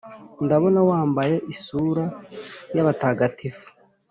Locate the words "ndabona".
0.45-0.79